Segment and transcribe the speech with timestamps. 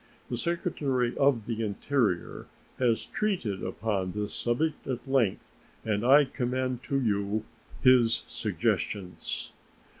[0.31, 2.47] The Secretary of the Interior
[2.79, 5.43] has treated upon this subject at length,
[5.85, 7.43] and I commend to you
[7.83, 9.53] his suggestions.